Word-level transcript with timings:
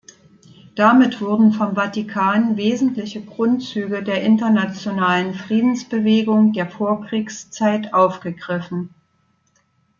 Damit 0.73 1.21
wurden 1.21 1.51
vom 1.53 1.75
Vatikan 1.75 2.57
wesentliche 2.57 3.23
Grundzüge 3.23 4.01
der 4.01 4.23
internationalen 4.23 5.35
Friedensbewegung 5.35 6.53
der 6.53 6.67
Vorkriegszeit 6.71 7.93
aufgegriffen. 7.93 8.95